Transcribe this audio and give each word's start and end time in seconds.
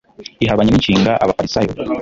ihabanye 0.43 0.69
ni 0.71 0.81
nshinga 0.81 1.11
abafarisayo 1.23 1.71